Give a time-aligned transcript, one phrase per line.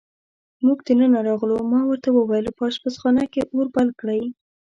[0.65, 4.21] موږ دننه راغلو، ما ورته وویل: په اشپزخانه کې اور بل کړئ.